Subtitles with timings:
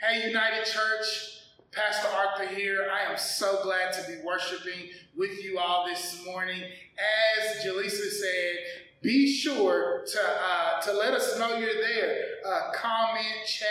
[0.00, 1.42] Hey, United Church,
[1.72, 2.88] Pastor Arthur here.
[2.90, 6.62] I am so glad to be worshiping with you all this morning.
[6.62, 8.56] As Jaleesa said,
[9.02, 12.24] be sure to uh, to let us know you're there.
[12.46, 13.66] Uh, comment, chat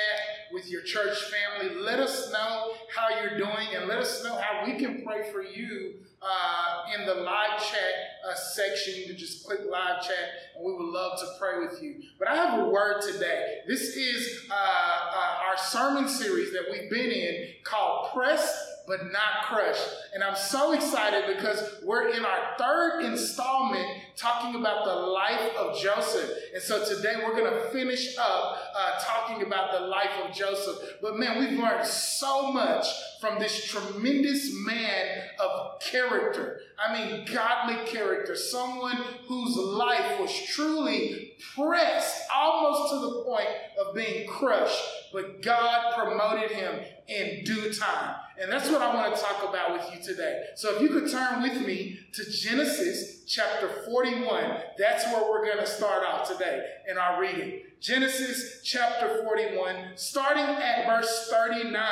[0.52, 1.76] with your church family.
[1.76, 5.44] Let us know how you're doing, and let us know how we can pray for
[5.44, 7.94] you uh, in the live chat
[8.28, 8.96] uh, section.
[8.98, 12.02] You can just click live chat, and we would love to pray with you.
[12.18, 13.60] But I have a word today.
[13.68, 19.44] This is uh, uh, our sermon series that we've been in called Press but not
[19.44, 19.88] crushed.
[20.16, 25.80] And I'm so excited because we're in our third installment talking about the life of
[25.80, 26.28] Joseph.
[26.56, 30.78] And so today we're going to finish up uh, talking about the life of Joseph.
[31.04, 32.88] But man, we've learned so much
[33.22, 36.62] from this tremendous man of character.
[36.84, 38.36] I mean, godly character.
[38.36, 43.50] Someone whose life was truly pressed almost to the point
[43.86, 44.82] of being crushed.
[45.14, 48.16] But God promoted him in due time.
[48.42, 50.46] And that's what I want to talk about with you today.
[50.56, 55.60] So if you could turn with me to Genesis chapter 41, that's where we're going
[55.60, 57.62] to start off today in our reading.
[57.82, 61.84] Genesis chapter 41, starting at verse 39.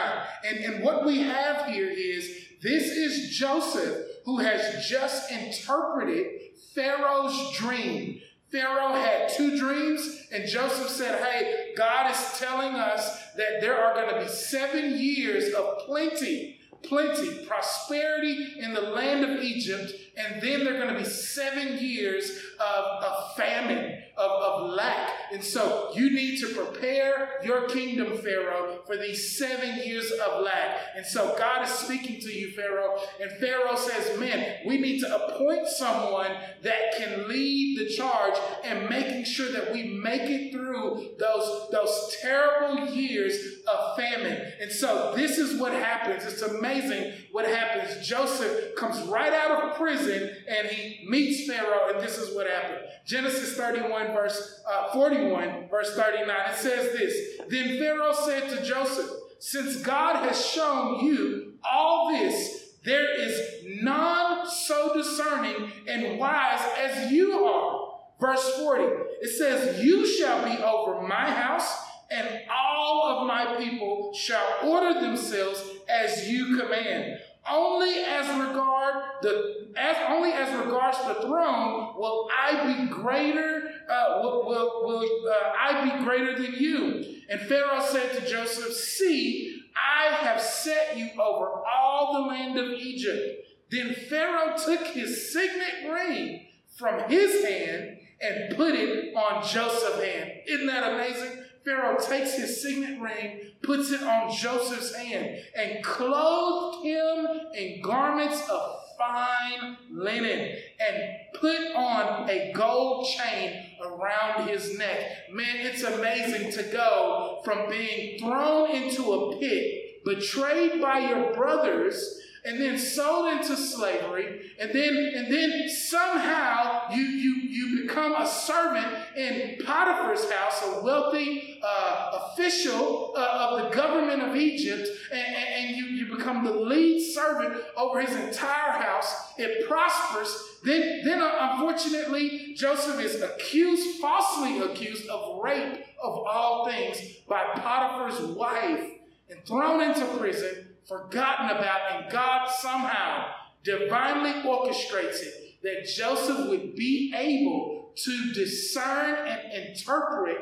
[0.46, 2.30] And, and what we have here is
[2.62, 6.28] this is Joseph who has just interpreted
[6.74, 8.20] Pharaoh's dream.
[8.52, 13.94] Pharaoh had two dreams, and Joseph said, Hey, God is telling us that there are
[13.94, 20.42] going to be seven years of plenty, plenty, prosperity in the land of Egypt, and
[20.42, 25.12] then there are going to be seven years of, of famine of, of lack.
[25.32, 30.80] And so you need to prepare your kingdom, Pharaoh, for these seven years of lack.
[30.96, 33.00] And so God is speaking to you, Pharaoh.
[33.22, 36.32] And Pharaoh says, Man, we need to appoint someone
[36.64, 42.16] that can lead the charge and making sure that we make it through those, those
[42.20, 43.38] terrible years
[43.72, 44.52] of famine.
[44.60, 46.26] And so this is what happens.
[46.26, 48.08] It's amazing what happens.
[48.08, 52.82] Joseph comes right out of prison and he meets Pharaoh, and this is what happened.
[53.06, 59.10] Genesis 31, verse uh, 41, verse 39, it says this Then Pharaoh said to Joseph,
[59.40, 67.12] Since God has shown you all this, there is none so discerning and wise as
[67.12, 67.88] you are.
[68.20, 68.84] Verse 40,
[69.22, 75.00] it says, You shall be over my house, and all of my people shall order
[75.00, 77.20] themselves as you command.
[77.50, 83.70] Only as regard the as only as regards the throne will I be greater.
[83.90, 87.22] Uh, will will, will uh, I be greater than you?
[87.30, 92.72] And Pharaoh said to Joseph, See, I have set you over all the land of
[92.72, 93.46] Egypt.
[93.70, 100.32] Then Pharaoh took his signet ring from his hand and put it on Joseph's hand.
[100.48, 101.44] Isn't that amazing?
[101.66, 108.42] Pharaoh takes his signet ring, puts it on Joseph's hand, and clothed him in garments
[108.50, 111.04] of fine linen and
[111.40, 115.30] put on a gold chain around his neck.
[115.32, 122.17] Man, it's amazing to go from being thrown into a pit, betrayed by your brothers,
[122.46, 128.28] and then sold into slavery, and then and then somehow you you you become a
[128.28, 135.36] servant in Potiphar's house, a wealthy uh, official uh, of the government of Egypt, and,
[135.36, 139.34] and, you, you become the lead servant over his entire house.
[139.38, 140.36] It prospers.
[140.64, 147.44] Then, then uh, unfortunately, Joseph is accused, falsely accused of rape of all things by
[147.56, 148.92] Potiphar's wife
[149.30, 153.26] and thrown into prison forgotten about, and God somehow
[153.64, 160.38] divinely orchestrates it that Joseph would be able to discern and interpret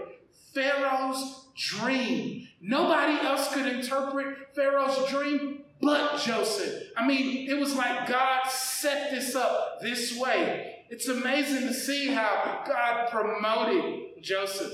[0.54, 2.48] Pharaoh's dream.
[2.62, 6.84] Nobody else could interpret Pharaoh's dream but Joseph.
[6.96, 10.84] I mean, it was like God set this up this way.
[10.90, 14.74] It's amazing to see how God promoted Joseph.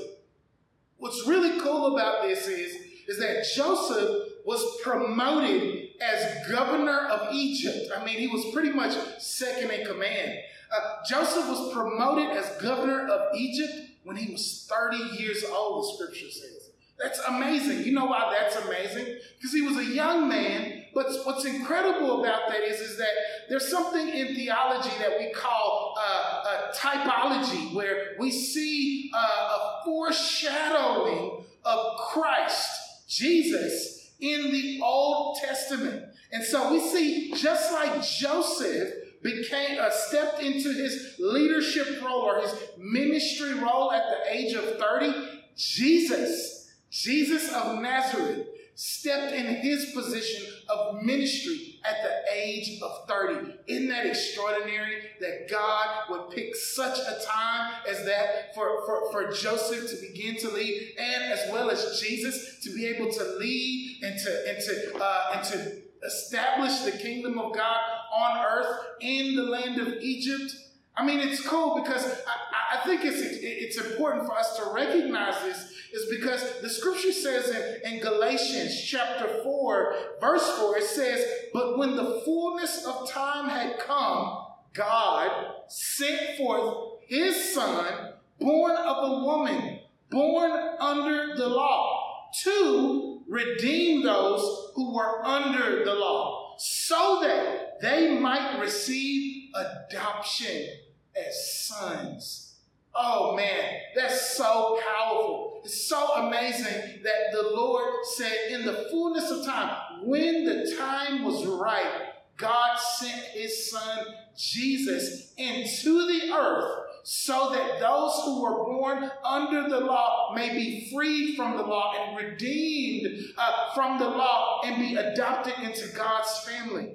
[0.98, 2.76] What's really cool about this is,
[3.08, 7.92] is that Joseph was promoted as governor of Egypt.
[7.96, 10.40] I mean, he was pretty much second in command.
[10.74, 13.74] Uh, Joseph was promoted as governor of Egypt
[14.04, 16.72] when he was 30 years old, the scripture says.
[17.02, 17.84] That's amazing.
[17.84, 19.18] You know why that's amazing?
[19.38, 20.84] Because he was a young man.
[20.94, 23.10] But what's incredible about that is, is that
[23.50, 29.82] there's something in theology that we call uh, a typology, where we see uh, a
[29.86, 32.70] foreshadowing of Christ,
[33.08, 36.06] Jesus, in the Old Testament.
[36.32, 42.42] And so we see just like Joseph became uh, stepped into his leadership role or
[42.42, 45.14] his ministry role at the age of 30,
[45.56, 53.54] Jesus, Jesus of Nazareth, stepped in his position of ministry at the age of 30.
[53.68, 59.32] Isn't that extraordinary that God would pick such a time as that for, for, for
[59.32, 64.00] Joseph to begin to lead and as well as Jesus to be able to lead
[64.04, 67.82] and to, and to, uh, and to establish the kingdom of God
[68.16, 70.56] on earth in the land of Egypt?
[70.96, 75.42] I mean, it's cool because I, I think it's, it's important for us to recognize
[75.44, 77.50] this is because the scripture says
[77.84, 83.50] in, in Galatians chapter 4, verse 4, it says, But when the fullness of time
[83.50, 89.80] had come, God sent forth his son, born of a woman,
[90.10, 98.18] born under the law, to redeem those who were under the law, so that they
[98.18, 100.68] might receive adoption
[101.16, 102.51] as sons.
[102.94, 105.62] Oh man, that's so powerful.
[105.64, 111.24] It's so amazing that the Lord said, in the fullness of time, when the time
[111.24, 118.64] was right, God sent his son Jesus into the earth so that those who were
[118.66, 124.08] born under the law may be freed from the law and redeemed uh, from the
[124.08, 126.94] law and be adopted into God's family.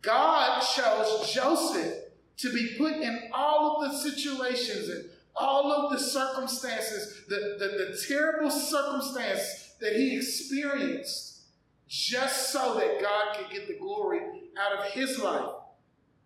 [0.00, 1.94] God chose Joseph
[2.38, 7.66] to be put in all of the situations and all of the circumstances, the, the,
[7.66, 11.42] the terrible circumstance that he experienced,
[11.88, 14.20] just so that God could get the glory
[14.58, 15.50] out of his life.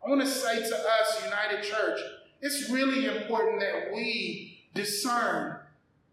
[0.05, 1.99] I want to say to us, United Church,
[2.41, 5.59] it's really important that we discern.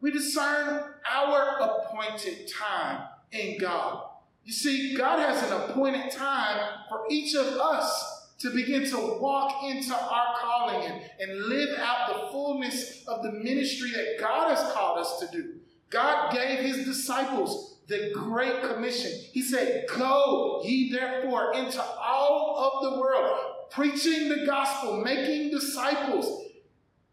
[0.01, 4.03] We discern our appointed time in God.
[4.45, 8.12] You see, God has an appointed time for each of us
[8.43, 13.31] to begin to walk into our calling and, and live out the fullness of the
[13.31, 15.53] ministry that God has called us to do.
[15.89, 19.11] God gave his disciples the Great Commission.
[19.31, 23.37] He said, Go ye therefore into all of the world,
[23.69, 26.43] preaching the gospel, making disciples.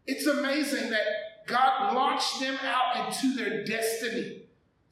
[0.05, 1.05] It's amazing that
[1.47, 4.41] God launched them out into their destiny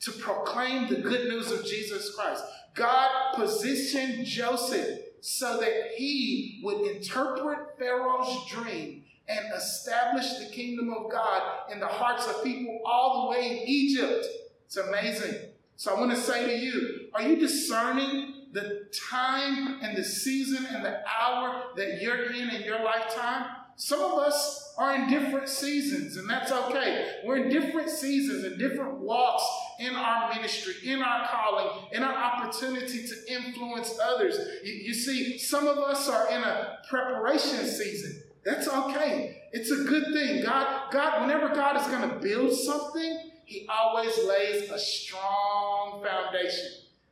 [0.02, 2.46] to proclaim the good news of Jesus Christ.
[2.76, 11.12] God positioned Joseph so that he would interpret Pharaoh's dream and establish the kingdom of
[11.12, 14.26] God in the hearts of people all the way in Egypt.
[14.66, 15.36] It's amazing.
[15.76, 20.66] So I want to say to you, are you discerning the time and the season
[20.66, 23.46] and the hour that you're in in your lifetime?
[23.76, 27.18] Some of us are in different seasons, and that's okay.
[27.26, 29.44] We're in different seasons and different walks
[29.78, 34.40] in our ministry, in our calling, in our opportunity to influence others.
[34.64, 38.24] You, you see, some of us are in a preparation season.
[38.46, 39.42] That's okay.
[39.52, 40.44] It's a good thing.
[40.44, 46.70] God, God, whenever God is going to build something, He always lays a strong foundation.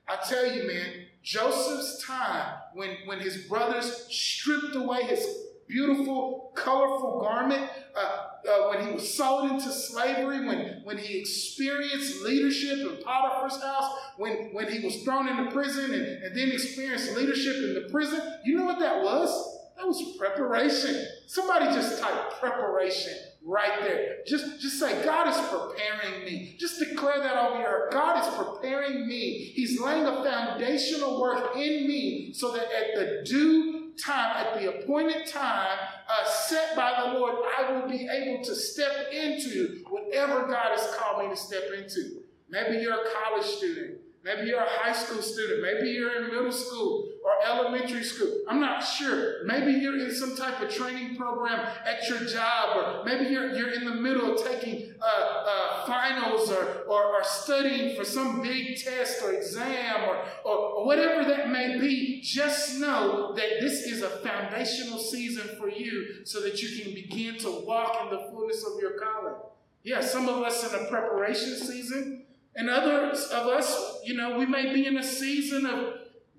[0.08, 7.20] I tell you, man, Joseph's time when, when his brothers stripped away his beautiful, colorful
[7.22, 13.04] garment, uh, uh, when he was sold into slavery, when, when he experienced leadership in
[13.04, 17.74] Potiphar's house, when, when he was thrown into prison and, and then experienced leadership in
[17.74, 19.56] the prison, you know what that was?
[19.78, 21.06] That was preparation.
[21.28, 23.14] Somebody just type preparation
[23.46, 24.18] right there.
[24.26, 26.56] Just, just say, God is preparing me.
[26.60, 29.52] Just declare that over your God is preparing me.
[29.56, 34.70] He's laying a foundational work in me so that at the due time, at the
[34.70, 35.78] appointed time
[36.10, 40.96] uh, set by the Lord, I will be able to step into whatever God has
[40.96, 42.22] called me to step into.
[42.50, 44.00] Maybe you're a college student.
[44.28, 45.62] Maybe you're a high school student.
[45.62, 48.42] Maybe you're in middle school or elementary school.
[48.50, 49.46] I'm not sure.
[49.46, 53.72] Maybe you're in some type of training program at your job, or maybe you're, you're
[53.72, 58.78] in the middle of taking uh, uh, finals or, or, or, studying for some big
[58.78, 62.22] test or exam or, or, or whatever that may be.
[62.22, 67.38] Just know that this is a foundational season for you so that you can begin
[67.40, 69.36] to walk in the fullness of your calling.
[69.84, 72.27] Yeah, some of us in a preparation season.
[72.58, 75.94] And others of us, you know, we may be in a season of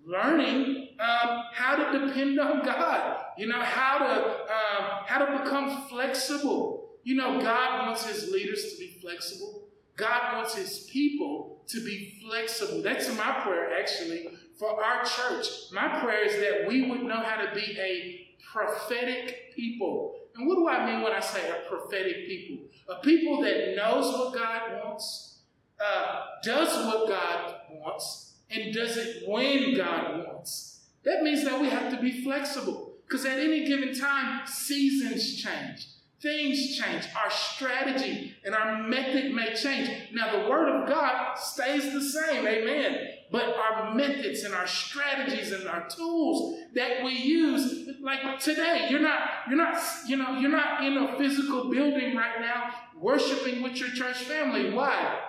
[0.05, 3.19] learning um, how to depend on God.
[3.39, 6.89] You know, how to um, how to become flexible.
[7.05, 9.69] You know, God wants His leaders to be flexible.
[9.97, 12.83] God wants His people to be flexible.
[12.83, 15.47] That's my prayer, actually, for our church.
[15.73, 20.17] My prayer is that we would know how to be a prophetic people.
[20.35, 22.67] And what do I mean when I say a prophetic people?
[22.89, 25.38] A people that knows what God wants
[25.81, 30.81] uh, does what God wants and does it when God wants.
[31.05, 35.87] That means that we have to be flexible because at any given time, seasons change.
[36.21, 37.05] Things change.
[37.17, 39.89] Our strategy and our method may change.
[40.13, 42.47] Now, the Word of God stays the same.
[42.47, 42.99] Amen.
[43.31, 47.89] but our methods and our strategies and our tools that we use.
[48.01, 52.41] Like today, you're not, you're not, you know, you're not in a physical building right
[52.41, 54.71] now worshiping with your church family.
[54.73, 55.21] Why?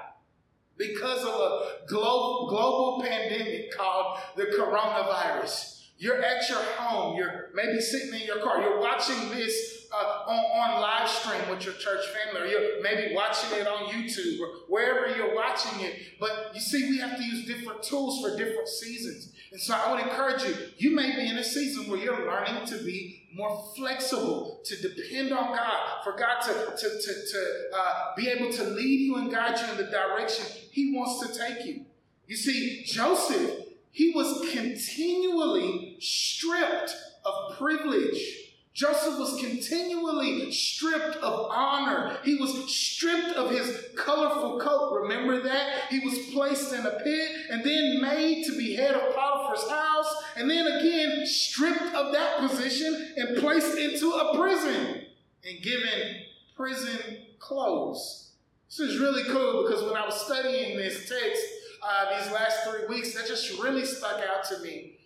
[0.80, 5.84] Because of a global, global pandemic called the coronavirus.
[5.98, 7.18] You're at your home.
[7.18, 8.62] You're maybe sitting in your car.
[8.62, 13.14] You're watching this uh, on, on live stream with your church family, or you're maybe
[13.14, 15.96] watching it on YouTube or wherever you're watching it.
[16.20, 19.34] But you see, we have to use different tools for different seasons.
[19.52, 22.66] And so I would encourage you, you may be in a season where you're learning
[22.68, 28.16] to be more flexible, to depend on God, for God to, to, to, to uh,
[28.16, 31.66] be able to lead you and guide you in the direction He wants to take
[31.66, 31.86] you.
[32.28, 38.39] You see, Joseph he was continually stripped of privilege.
[38.80, 42.16] Joseph was continually stripped of honor.
[42.24, 45.02] He was stripped of his colorful coat.
[45.02, 45.90] Remember that?
[45.90, 50.24] He was placed in a pit and then made to be head of Potiphar's house,
[50.38, 55.02] and then again stripped of that position and placed into a prison
[55.46, 56.22] and given
[56.56, 58.30] prison clothes.
[58.70, 61.44] This is really cool because when I was studying this text,
[61.84, 65.00] uh, these last three weeks that just really stuck out to me.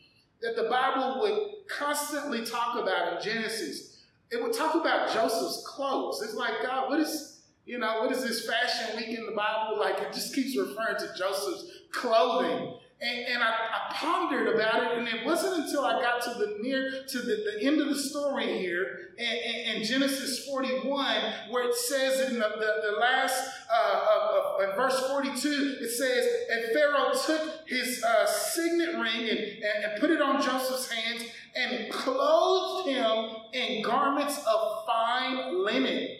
[0.44, 4.01] That the Bible would constantly talk about in Genesis.
[4.32, 6.22] It would talk about Joseph's clothes.
[6.24, 9.79] It's like, God, what is, you know, what is this fashion week in the Bible?
[9.79, 12.74] Like it just keeps referring to Joseph's clothing.
[13.01, 16.58] And, and I, I, pondered about it, and it wasn't until I got to the
[16.62, 21.17] near to the, the end of the story here in, in, Genesis 41,
[21.50, 25.89] where it says in the, the, the last uh, of, of, in verse 42, it
[25.89, 30.89] says, And Pharaoh took his uh, signet ring and, and, and put it on Joseph's
[30.89, 31.24] hands
[31.56, 36.18] and clothed him in garments of fine linen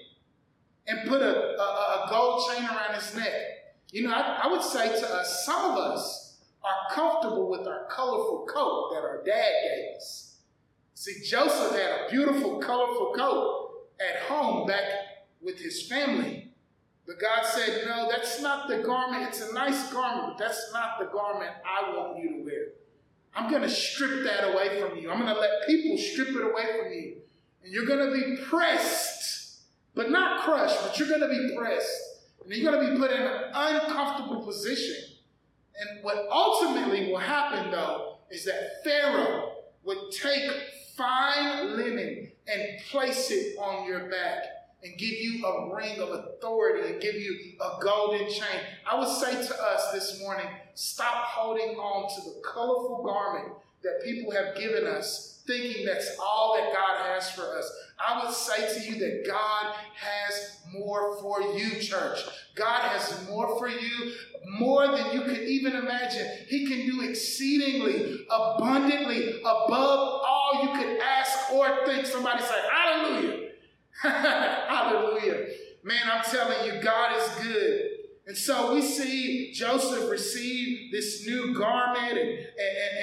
[0.88, 3.32] and put a, a, a gold chain around his neck.
[3.92, 6.24] You know, I, I would say to us, some of us,
[6.64, 10.38] are comfortable with our colorful coat that our dad gave us.
[10.94, 14.84] See, Joseph had a beautiful, colorful coat at home back
[15.42, 16.52] with his family.
[17.06, 19.28] But God said, No, that's not the garment.
[19.28, 22.66] It's a nice garment, but that's not the garment I want you to wear.
[23.36, 25.10] I'm going to strip that away from you.
[25.10, 27.18] I'm going to let people strip it away from you.
[27.64, 29.62] And you're going to be pressed,
[29.96, 32.20] but not crushed, but you're going to be pressed.
[32.44, 35.14] And you're going to be put in an uncomfortable position
[35.80, 40.50] and what ultimately will happen, though, is that Pharaoh would take
[40.96, 44.44] fine linen and place it on your back
[44.84, 48.62] and give you a ring of authority and give you a golden chain.
[48.90, 54.02] I would say to us this morning stop holding on to the colorful garment that
[54.04, 57.72] people have given us, thinking that's all that God has for us.
[58.06, 62.20] I would say to you that God has more for you, church.
[62.56, 64.14] God has more for you,
[64.60, 66.28] more than you could even imagine.
[66.48, 72.06] He can do exceedingly, abundantly, above all you could ask or think.
[72.06, 73.43] Somebody say, Hallelujah.
[74.10, 75.46] Hallelujah.
[75.82, 77.90] Man, I'm telling you, God is good.
[78.28, 82.40] And so we see Joseph receive this new garment and, and,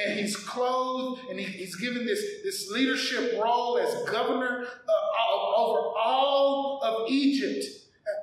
[0.06, 5.78] and he's clothed and he, he's given this, this leadership role as governor uh, over
[5.98, 7.64] all of Egypt.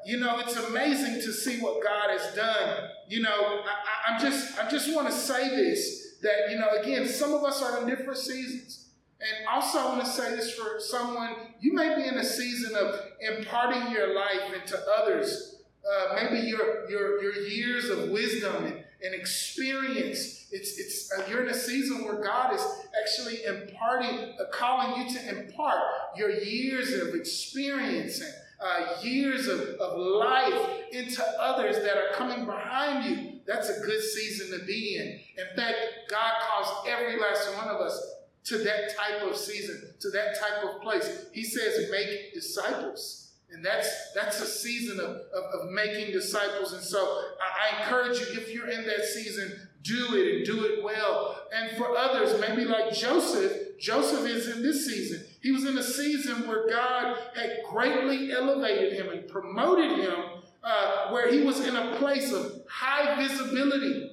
[0.06, 2.90] You know, it's amazing to see what God has done.
[3.08, 6.70] You know, I, I, am just, I just want to say this that, you know,
[6.82, 8.87] again, some of us are in different seasons.
[9.20, 12.76] And also, I want to say this for someone, you may be in a season
[12.76, 15.58] of imparting your life into others
[15.88, 20.48] uh, maybe your, your, your years of wisdom and, and experience.
[20.52, 22.66] It's, it's, uh, you're in a season where God is
[23.02, 25.80] actually imparting, uh, calling you to impart
[26.16, 32.46] your years of experience and uh, years of, of life into others that are coming
[32.46, 33.40] behind you.
[33.46, 35.20] That's a good season to be in.
[35.42, 35.78] In fact,
[36.10, 38.16] God calls every last one of us
[38.48, 41.26] to that type of season, to that type of place.
[41.34, 43.34] He says, make disciples.
[43.52, 46.74] And that's that's a season of, of, of, making disciples.
[46.74, 50.84] And so I, encourage you, if you're in that season, do it and do it
[50.84, 51.40] well.
[51.56, 55.26] And for others, maybe like Joseph, Joseph is in this season.
[55.42, 60.16] He was in a season where God had greatly elevated him and promoted him,
[60.62, 64.12] uh, where he was in a place of high visibility.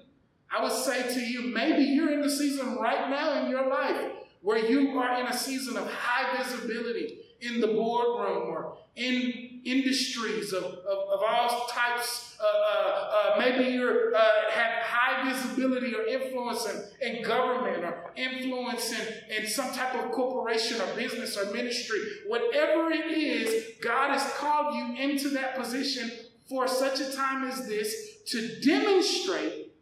[0.56, 4.12] I would say to you, maybe you're in the season right now in your life
[4.44, 10.52] where you are in a season of high visibility in the boardroom or in industries
[10.52, 12.36] of, of, of all types.
[12.38, 16.68] Uh, uh, uh, maybe you uh, have high visibility or influence
[17.00, 21.98] in, in government or influence in, in some type of corporation or business or ministry.
[22.26, 26.10] Whatever it is, God has called you into that position
[26.50, 29.72] for such a time as this to demonstrate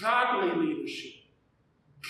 [0.00, 1.12] godly leadership.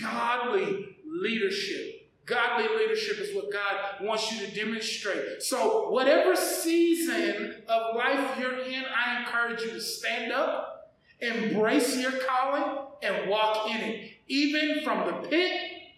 [0.00, 0.89] Godly
[1.20, 2.08] leadership.
[2.26, 5.42] Godly leadership is what God wants you to demonstrate.
[5.42, 12.12] So, whatever season of life you're in, I encourage you to stand up, embrace your
[12.12, 14.10] calling, and walk in it.
[14.28, 15.52] Even from the pit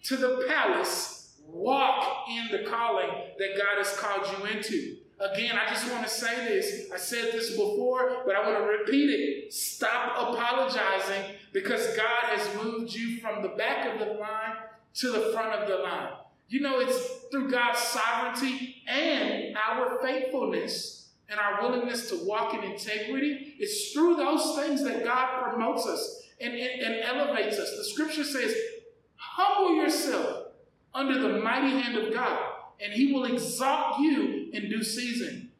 [0.04, 4.96] to the palace, walk in the calling that God has called you into.
[5.20, 6.90] Again, I just want to say this.
[6.92, 9.52] I said this before, but I want to repeat it.
[9.52, 14.56] Stop apologizing because God has moved you from the back of the line
[14.94, 16.12] to the front of the line.
[16.48, 22.62] You know, it's through God's sovereignty and our faithfulness and our willingness to walk in
[22.62, 23.54] integrity.
[23.58, 27.74] It's through those things that God promotes us and, and, and elevates us.
[27.76, 28.54] The scripture says,
[29.16, 30.48] Humble yourself
[30.94, 35.50] under the mighty hand of God, and he will exalt you in due season.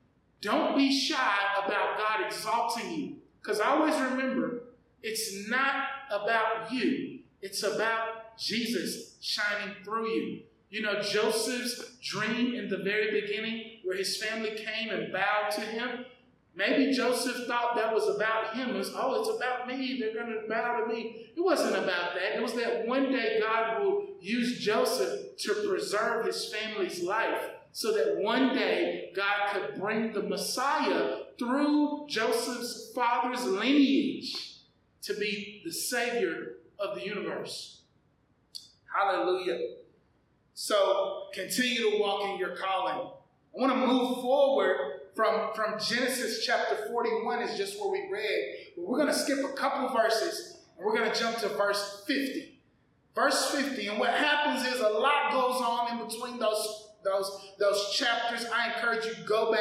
[0.43, 3.17] Don't be shy about God exalting you.
[3.41, 4.65] Because always remember,
[5.03, 10.41] it's not about you, it's about Jesus shining through you.
[10.71, 15.61] You know, Joseph's dream in the very beginning, where his family came and bowed to
[15.61, 16.07] him,
[16.55, 18.71] maybe Joseph thought that was about him.
[18.71, 19.99] It was, oh, it's about me.
[20.01, 21.31] They're going to bow to me.
[21.37, 22.37] It wasn't about that.
[22.37, 27.93] It was that one day God will use Joseph to preserve his family's life so
[27.93, 34.61] that one day God could bring the Messiah through Joseph's father's lineage
[35.03, 37.82] to be the Savior of the universe.
[38.95, 39.59] Hallelujah.
[40.55, 43.11] So continue to walk in your calling.
[43.55, 44.77] I want to move forward
[45.15, 48.55] from, from Genesis chapter 41 is just where we read.
[48.77, 52.03] But we're going to skip a couple verses and we're going to jump to verse
[52.07, 52.59] 50.
[53.15, 57.93] Verse 50, and what happens is a lot goes on in between those those those
[57.93, 58.47] chapters.
[58.51, 59.61] I encourage you go back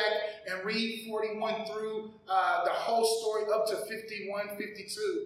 [0.49, 5.25] and read 41 through uh, the whole story up to 51, 52.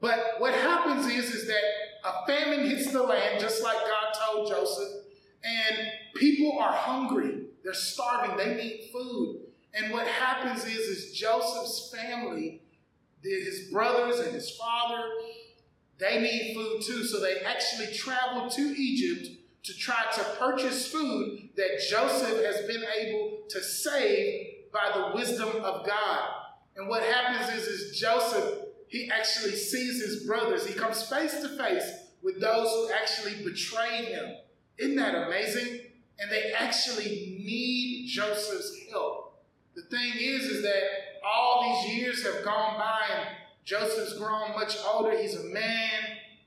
[0.00, 1.62] But what happens is, is that
[2.04, 5.04] a famine hits the land, just like God told Joseph,
[5.44, 7.44] and people are hungry.
[7.62, 8.36] They're starving.
[8.36, 9.40] They need food.
[9.74, 12.62] And what happens is, is Joseph's family,
[13.22, 15.04] his brothers and his father,
[15.98, 17.04] they need food too.
[17.04, 22.82] So they actually travel to Egypt to try to purchase food that Joseph has been
[22.98, 26.28] able to save by the wisdom of God.
[26.76, 28.60] And what happens is, is Joseph
[28.90, 30.66] he actually sees his brothers.
[30.66, 31.88] He comes face to face
[32.22, 34.34] with those who actually betrayed him.
[34.78, 35.80] Isn't that amazing?
[36.18, 39.42] And they actually need Joseph's help.
[39.76, 40.82] The thing is, is that
[41.24, 43.28] all these years have gone by and
[43.64, 45.16] Joseph's grown much older.
[45.16, 46.02] He's a man.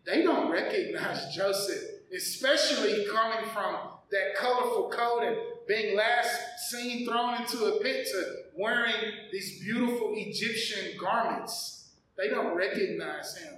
[0.06, 1.82] They don't recognize Joseph,
[2.14, 3.78] especially coming from
[4.12, 8.94] that colorful coat and being last seen thrown into a pit to wearing
[9.32, 11.83] these beautiful Egyptian garments.
[12.18, 13.56] They don't recognize him,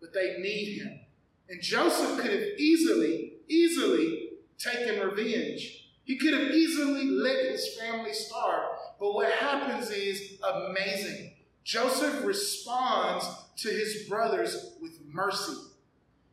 [0.00, 1.00] but they need him.
[1.48, 5.86] And Joseph could have easily, easily taken revenge.
[6.04, 8.70] He could have easily let his family starve.
[8.98, 11.32] But what happens is amazing.
[11.64, 13.26] Joseph responds
[13.58, 15.54] to his brothers with mercy.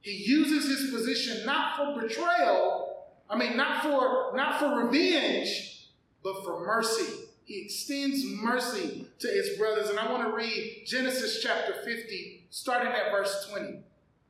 [0.01, 5.89] He uses his position not for betrayal, I mean not for not for revenge,
[6.23, 7.24] but for mercy.
[7.45, 9.89] He extends mercy to his brothers.
[9.89, 13.79] And I want to read Genesis chapter 50, starting at verse 20.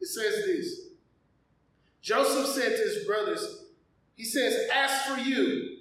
[0.02, 0.82] It says this
[2.02, 3.64] Joseph said to his brothers,
[4.16, 5.78] He says, As for you,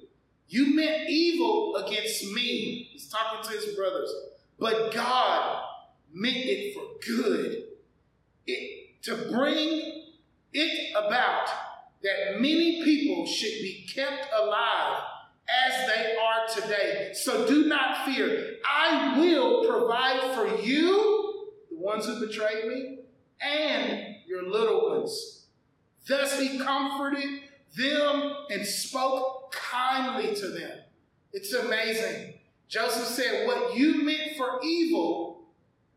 [0.49, 2.89] you meant evil against me.
[2.93, 4.15] He's talking to his brothers.
[4.59, 5.65] But God
[6.13, 7.65] meant it for good.
[8.47, 10.05] It, to bring
[10.53, 11.49] it about
[12.03, 15.03] that many people should be kept alive
[15.49, 17.11] as they are today.
[17.15, 18.57] So do not fear.
[18.65, 22.99] I will provide for you, the ones who betrayed me,
[23.41, 25.47] and your little ones.
[26.07, 27.41] Thus he comforted
[27.77, 30.79] them and spoke kindly to them.
[31.33, 32.35] It's amazing.
[32.69, 35.43] Joseph said, What you meant for evil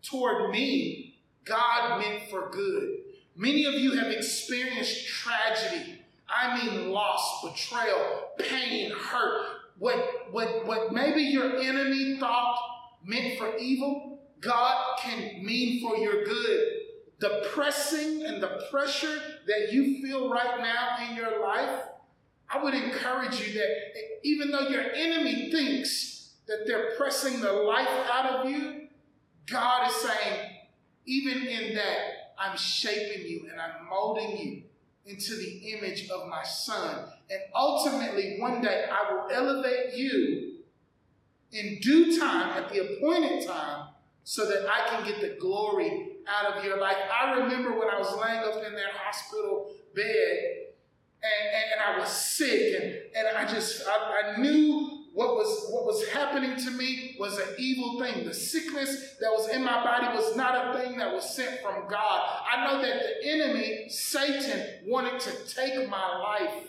[0.01, 2.97] toward me, God meant for good.
[3.35, 5.96] Many of you have experienced tragedy
[6.29, 9.45] I mean loss, betrayal, pain, hurt.
[9.79, 9.97] What,
[10.31, 12.57] what, what maybe your enemy thought
[13.03, 16.67] meant for evil, God can mean for your good.
[17.19, 21.83] The pressing and the pressure that you feel right now in your life,
[22.49, 23.69] I would encourage you that
[24.23, 28.87] even though your enemy thinks that they're pressing the life out of you,
[29.47, 30.51] God is saying,
[31.05, 34.63] even in that, I'm shaping you and I'm molding you
[35.07, 37.05] into the image of my son.
[37.29, 40.53] And ultimately, one day I will elevate you
[41.51, 43.87] in due time, at the appointed time,
[44.23, 46.97] so that I can get the glory out of your life.
[47.11, 50.67] I remember when I was laying up in that hospital bed
[51.23, 55.65] and, and, and I was sick and, and I just, I, I knew what was
[55.71, 58.23] what was happening to me was an evil thing.
[58.23, 61.89] The sickness that was in my body was not a thing that was sent from
[61.89, 62.21] God.
[62.47, 66.65] I know that the enemy, Satan, wanted to take my life.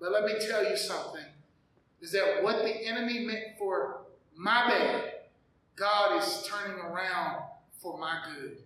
[0.00, 1.26] But let me tell you something.
[2.00, 3.98] Is that what the enemy meant for
[4.34, 5.12] my bad,
[5.76, 7.42] God is turning around
[7.82, 8.56] for my good.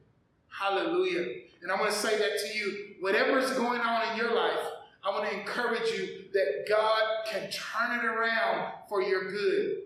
[0.49, 1.27] Hallelujah.
[1.61, 2.94] And I want to say that to you.
[3.01, 4.61] Whatever is going on in your life,
[5.07, 9.83] I want to encourage you that God can turn it around for your good.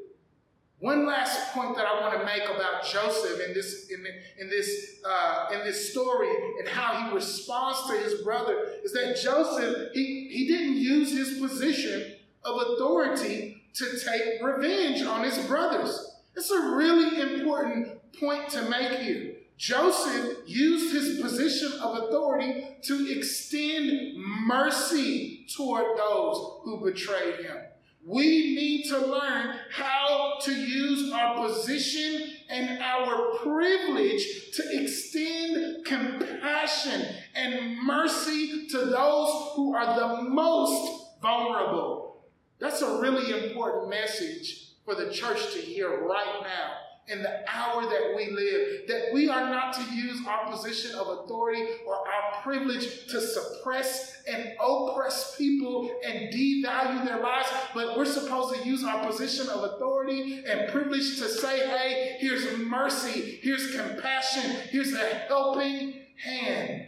[0.78, 4.02] One last point that I want to make about Joseph in this in,
[4.38, 9.18] in this uh, in this story and how he responds to his brother is that
[9.22, 16.16] Joseph he, he didn't use his position of authority to take revenge on his brothers.
[16.34, 19.29] It's a really important point to make here.
[19.60, 27.58] Joseph used his position of authority to extend mercy toward those who betrayed him.
[28.02, 37.14] We need to learn how to use our position and our privilege to extend compassion
[37.34, 42.24] and mercy to those who are the most vulnerable.
[42.60, 47.82] That's a really important message for the church to hear right now in the hour
[47.82, 52.42] that we live, that we are not to use our position of authority or our
[52.42, 58.84] privilege to suppress and oppress people and devalue their lives, but we're supposed to use
[58.84, 65.06] our position of authority and privilege to say, hey, here's mercy, here's compassion, here's a
[65.28, 66.86] helping hand.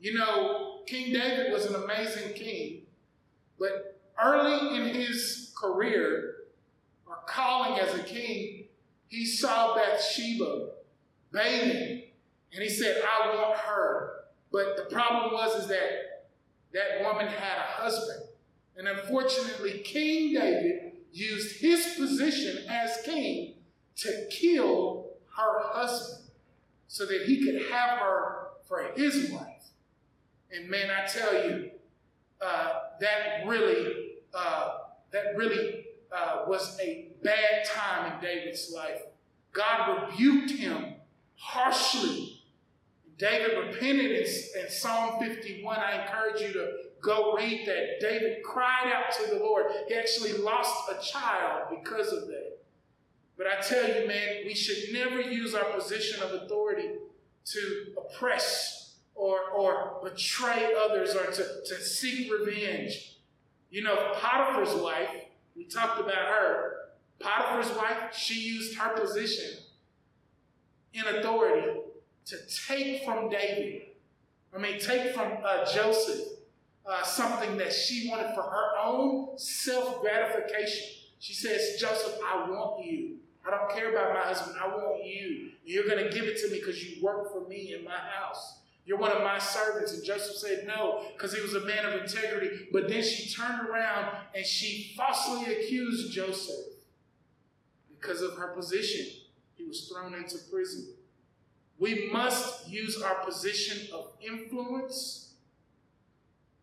[0.00, 2.82] You know, King David was an amazing king,
[3.58, 6.36] but early in his career
[7.06, 8.63] or calling as a king,
[9.08, 10.70] he saw Bathsheba
[11.32, 12.02] bathing,
[12.52, 14.24] and he said, I want her.
[14.52, 16.24] But the problem was is that
[16.72, 18.24] that woman had a husband.
[18.76, 23.54] And unfortunately, King David used his position as king
[23.96, 26.28] to kill her husband
[26.88, 29.48] so that he could have her for his wife.
[30.50, 31.70] And man, I tell you,
[32.40, 34.78] uh, that really, uh,
[35.10, 39.00] that really uh, was a bad time in David's life.
[39.52, 40.94] God rebuked him
[41.36, 42.42] harshly.
[43.18, 44.26] David repented in,
[44.60, 45.78] in Psalm 51.
[45.78, 48.00] I encourage you to go read that.
[48.00, 49.66] David cried out to the Lord.
[49.88, 52.58] He actually lost a child because of that.
[53.36, 56.90] But I tell you, man, we should never use our position of authority
[57.46, 63.16] to oppress or, or betray others or to, to seek revenge.
[63.70, 65.10] You know, Potiphar's wife,
[65.56, 66.74] we talked about her.
[67.24, 69.58] Potiphar's wife, she used her position
[70.92, 71.80] in authority
[72.26, 72.36] to
[72.68, 73.82] take from David,
[74.54, 76.20] I mean, take from uh, Joseph
[76.86, 80.86] uh, something that she wanted for her own self gratification.
[81.18, 83.16] She says, Joseph, I want you.
[83.46, 84.56] I don't care about my husband.
[84.62, 85.50] I want you.
[85.64, 88.58] You're going to give it to me because you work for me in my house.
[88.86, 89.94] You're one of my servants.
[89.94, 92.68] And Joseph said no, because he was a man of integrity.
[92.70, 96.73] But then she turned around and she falsely accused Joseph
[98.04, 99.06] because of her position.
[99.54, 100.88] He was thrown into prison.
[101.78, 105.32] We must use our position of influence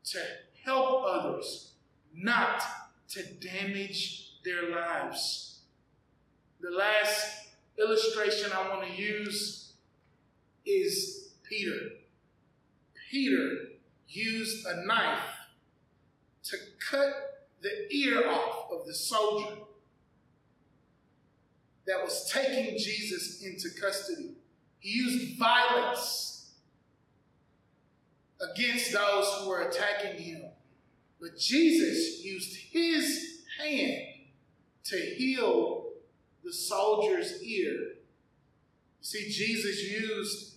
[0.06, 0.20] to
[0.64, 1.72] help others,
[2.16, 2.64] not
[3.10, 5.60] to damage their lives.
[6.62, 9.74] The last illustration I want to use
[10.66, 11.90] is Peter.
[13.10, 13.58] Peter
[14.08, 15.20] used a knife
[16.44, 16.58] to
[16.90, 19.56] cut the ear off of the soldier
[21.88, 24.32] that was taking Jesus into custody.
[24.80, 26.52] He used violence
[28.42, 30.44] against those who were attacking him.
[31.20, 34.02] But Jesus used his hand
[34.86, 35.86] to heal
[36.44, 37.78] the soldier's ear.
[39.02, 40.56] See, Jesus used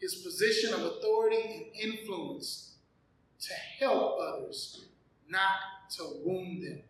[0.00, 2.74] his position of authority and influence
[3.40, 4.86] to help others,
[5.28, 5.50] not
[5.96, 6.80] to wound them.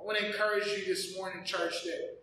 [0.00, 2.15] I want to encourage you this morning, church, that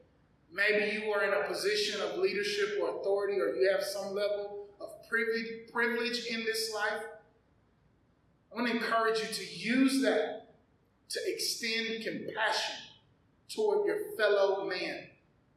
[0.54, 4.68] maybe you are in a position of leadership or authority, or you have some level
[4.80, 7.04] of privilege in this life.
[8.52, 10.54] I want to encourage you to use that
[11.10, 12.76] to extend compassion
[13.54, 15.08] toward your fellow man.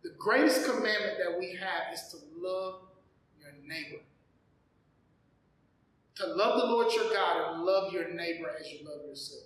[0.02, 2.80] The greatest commandment that we have is to love
[3.40, 4.02] your neighbor.
[6.16, 9.44] To love the Lord your God and love your neighbor as you love yourself.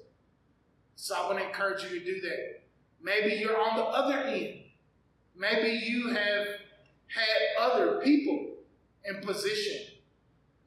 [0.97, 2.63] So I want to encourage you to do that.
[3.03, 4.60] Maybe you're on the other end.
[5.37, 6.47] Maybe you have
[7.07, 8.49] had other people
[9.05, 9.95] in position,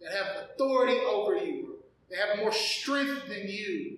[0.02, 1.76] that have authority over you,
[2.10, 3.98] they have more strength than you.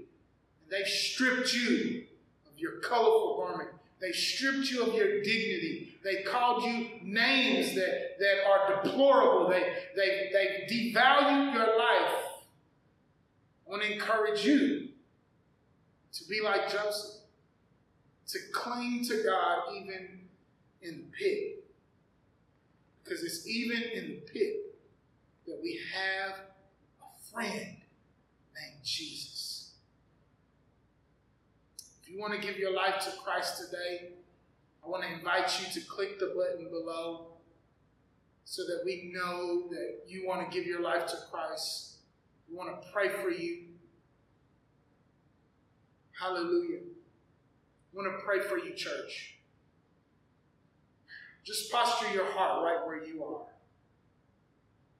[0.64, 2.06] And they've stripped you
[2.48, 3.70] of your colorful garment.
[4.00, 5.96] They stripped you of your dignity.
[6.04, 9.50] They called you names that, that are deplorable.
[9.50, 12.24] They, they, they devalued your life.
[13.66, 14.90] I want to encourage you
[16.14, 17.22] to be like Joseph,
[18.28, 20.20] to cling to God even
[20.88, 21.64] in the pit.
[23.04, 24.76] Because it's even in the pit
[25.48, 26.36] that we have
[27.02, 29.72] a friend named Jesus.
[32.02, 34.14] If you want to give your life to Christ today,
[34.84, 37.28] I want to invite you to click the button below
[38.44, 41.96] so that we know that you want to give your life to Christ.
[42.50, 43.64] We want to pray for you.
[46.20, 46.80] Hallelujah.
[46.80, 49.35] I want to pray for you, church.
[51.46, 53.42] Just posture your heart right where you are.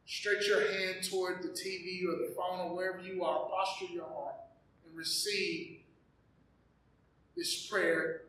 [0.06, 3.50] Stretch your hand toward the TV or the phone or wherever you are.
[3.50, 4.36] Posture your heart
[4.86, 5.80] and receive
[7.36, 8.22] this prayer.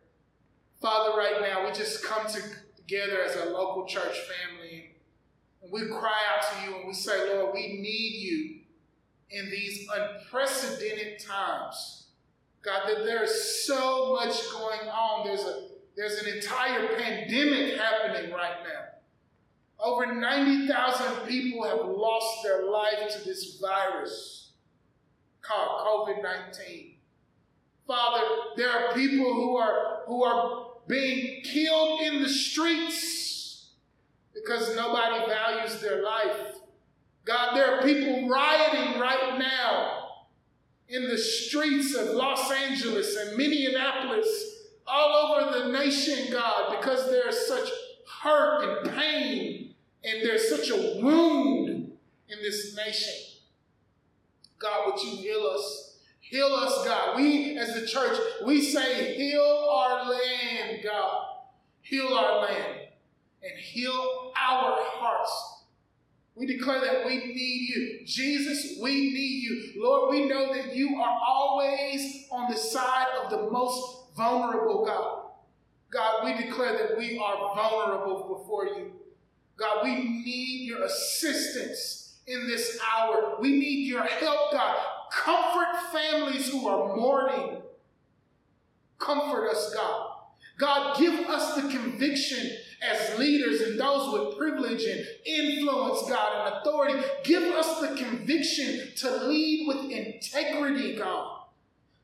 [0.81, 4.93] Father, right now, we just come together as a local church family
[5.63, 8.61] and we cry out to you and we say, Lord, we need you
[9.31, 12.07] in these unprecedented times.
[12.63, 15.27] God, that there is so much going on.
[15.27, 18.85] There's a there's an entire pandemic happening right now.
[19.79, 24.53] Over 90,000 people have lost their life to this virus
[25.43, 26.95] called COVID 19.
[27.87, 33.71] Father, there are people who are, who are being killed in the streets
[34.35, 36.57] because nobody values their life.
[37.25, 40.07] God, there are people rioting right now
[40.89, 44.56] in the streets of Los Angeles and Minneapolis,
[44.87, 47.69] all over the nation, God, because there's such
[48.23, 51.69] hurt and pain and there's such a wound
[52.29, 53.15] in this nation.
[54.59, 55.99] God, would you heal us?
[56.21, 57.17] Heal us, God.
[57.17, 61.27] We, as the church, we say, heal our land, God.
[61.83, 62.89] Heal our land
[63.43, 65.57] and heal our hearts
[66.37, 68.01] we declare that we need you.
[68.05, 69.83] Jesus, we need you.
[69.83, 75.23] Lord, we know that you are always on the side of the most vulnerable, God.
[75.91, 78.93] God, we declare that we are vulnerable before you.
[79.57, 83.37] God, we need your assistance in this hour.
[83.41, 84.77] We need your help, God.
[85.13, 87.63] Comfort families who are mourning.
[88.99, 90.13] Comfort us, God.
[90.59, 92.51] God, give us the conviction
[92.83, 96.99] as leaders and those with privilege and influence, God, and authority.
[97.25, 101.36] Give us the conviction to lead with integrity, God.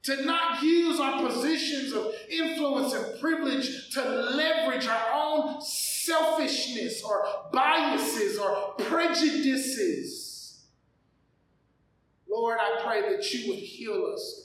[0.05, 7.25] To not use our positions of influence and privilege to leverage our own selfishness or
[7.53, 10.63] biases or prejudices.
[12.29, 14.42] Lord, I pray that you would heal us.